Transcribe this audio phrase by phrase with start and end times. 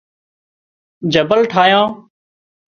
[1.13, 1.89] جبل ٺاهيان